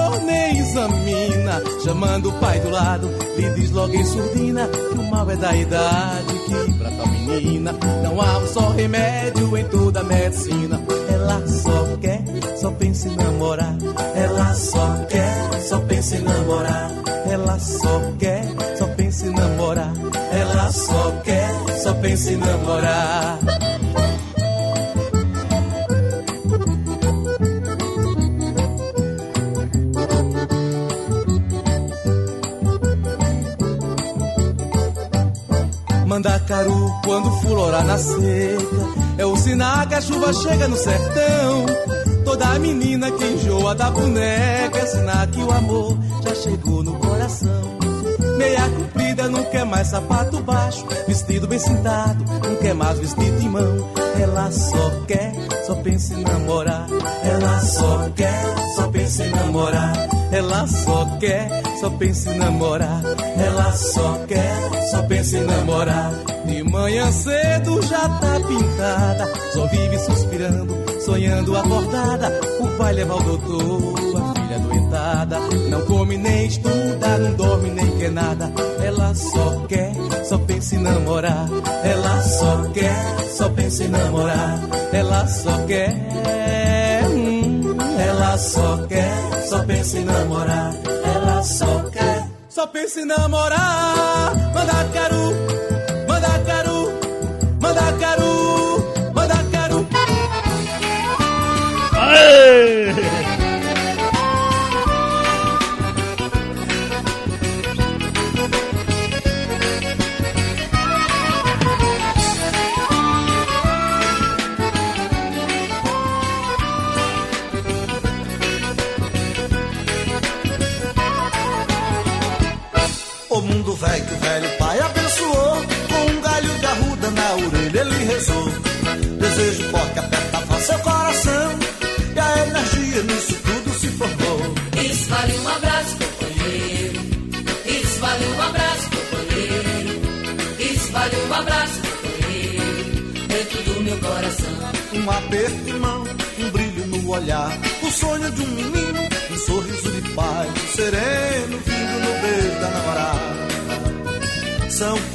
[0.75, 5.37] examina, chamando o pai do lado, lhe diz logo em surdina que o mal é
[5.37, 7.72] da idade, que pra tal menina
[8.03, 10.81] não há um só remédio em toda a medicina.
[11.09, 12.25] Ela só quer,
[12.57, 13.77] só pensa em namorar.
[14.16, 16.91] Ela só quer, só pensa em namorar.
[17.31, 18.45] Ela só quer,
[18.77, 19.93] só pensa em namorar.
[20.33, 21.51] Ela só quer,
[21.83, 23.39] só pensa em namorar.
[37.95, 38.95] Na seca.
[39.18, 41.66] É o sinal que a chuva chega no sertão.
[42.24, 47.78] Toda menina que enjoa da boneca É sinal que o amor já chegou no coração.
[48.36, 50.84] Meia comprida não quer mais sapato baixo.
[51.07, 53.92] Vestido bem sentado, não quer mais vestido de mão.
[54.20, 55.32] Ela só quer,
[55.66, 56.86] só pensa em namorar.
[57.22, 60.09] Ela só quer, só pensa em namorar.
[60.32, 63.03] Ela só quer, só pensa em namorar.
[63.38, 66.24] Ela só quer, só pensa em namorar
[66.85, 73.95] manhã cedo já tá pintada Só vive suspirando, sonhando acordada O pai leva ao doutor,
[74.20, 75.39] a filha doentada.
[75.70, 78.53] Não come nem estuda, não dorme nem quer nada.
[78.82, 79.93] Ela só quer,
[80.24, 81.49] só pensa em namorar.
[81.85, 84.61] Ela só quer, só pensa em namorar.
[84.93, 87.05] Ela só quer.
[87.09, 90.74] hum, ela só quer, só pensa em namorar.
[91.14, 94.35] Ela só quer, só pensa em namorar.
[94.55, 95.74] Manda caru,
[97.64, 98.34] manda caru,
[99.14, 99.80] manda caru.
[101.96, 102.84] Aê!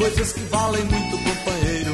[0.09, 1.91] Coisas que valem muito, companheiro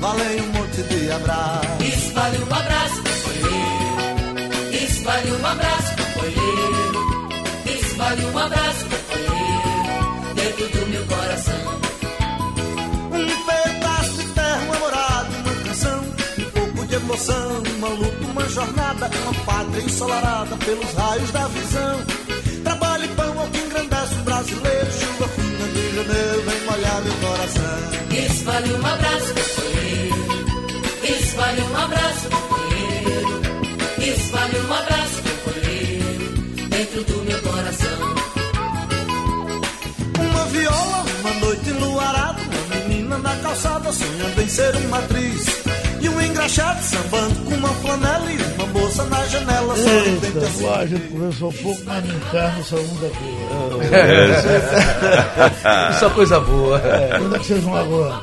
[0.00, 4.84] Valem um monte de abraço Isso vale um abraço, companheiro.
[4.84, 7.28] Isso vale um abraço, companheiro.
[7.66, 10.34] Isso vale um abraço, companheiro.
[10.34, 11.54] Dentro do meu coração.
[13.12, 16.04] Um pedaço de terra, um namorado, uma canção,
[16.38, 22.23] um pouco de emoção, uma luta, uma jornada, uma pátria ensolarada pelos raios da visão.
[27.24, 28.44] Coração.
[28.44, 30.24] Vale um abraço, companheiro.
[31.36, 33.42] Vale um abraço, companheiro.
[34.30, 36.68] Vale um abraço, companheiro.
[36.68, 38.14] Dentro do meu coração.
[40.20, 45.63] Uma viola, uma noite enluarada, uma menina na calçada sonhando em ser uma atriz.
[46.44, 50.68] Engraxado sambando com uma flanela e uma moça na janela Eita, assim.
[50.68, 54.30] a gente conversou um pouco, mas não só um daquele.
[55.90, 56.82] Isso é coisa boa.
[57.24, 58.20] Onde é que vocês vão agora?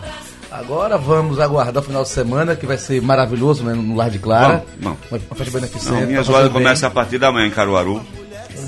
[0.51, 4.19] Agora vamos aguardar o final de semana, que vai ser maravilhoso né, no Lar de
[4.19, 4.63] Clara.
[4.79, 6.01] Vamos, Uma, uma festa beneficente.
[6.01, 8.05] Não, minhas fazer horas começam a partir da manhã em Caruaru.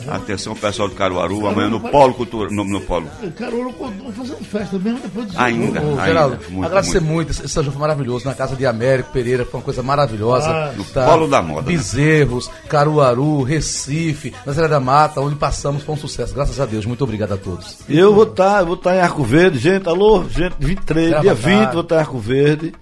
[0.08, 3.08] Atenção, pessoal de Caruaru, amanhã no Polo Cultura, no, no Polo.
[3.38, 5.82] Carol continua fazendo festa mesmo depois do Ainda.
[5.82, 7.14] Ô, ainda, Geraldo, muito, agradecer muito.
[7.14, 7.32] muito.
[7.32, 8.26] Esse São João foi maravilhoso.
[8.26, 10.50] Na casa de Américo Pereira foi uma coisa maravilhosa.
[10.50, 11.78] Ah, no polo da moda, né?
[11.78, 16.34] Bezerros, Caruaru, Recife, Nazaré da Mata, onde passamos foi um sucesso.
[16.34, 16.86] Graças a Deus.
[16.86, 17.80] Muito obrigado a todos.
[17.90, 21.36] Eu vou estar, eu vou estar em Arco Verde, gente, alô, gente, 23, Grava dia
[21.36, 21.66] tarde.
[21.66, 22.74] 20 vou estar em Arco Verde.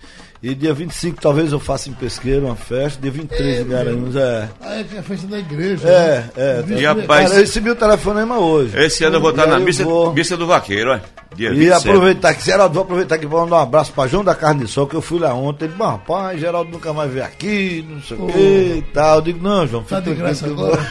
[0.44, 4.50] E dia 25 talvez eu faça em Pesqueiro uma festa, dia 23 em Garanhuns, é.
[4.60, 5.88] Ah, é que é a festa da igreja.
[5.88, 6.30] É, né?
[6.36, 6.64] é.
[6.80, 8.76] E, rapaz, Cara, eu recebi o telefonema hoje.
[8.76, 11.00] Esse ano eu vou estar na Bista, vou- Bista do Vaqueiro, ó.
[11.36, 11.88] Dia E 27.
[11.88, 14.72] aproveitar que, Geraldo, vou aproveitar que vou mandar um abraço pra João da Carne de
[14.72, 15.66] Sol, que eu fui lá ontem.
[15.66, 18.40] Ele disse, "Bom, rapaz, Geraldo nunca mais veio aqui, não sei o que
[18.80, 19.18] e tal.
[19.18, 20.82] Eu digo, não, João, Tá fica de graça agora.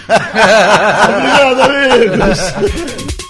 [1.08, 3.20] Obrigado, amigos.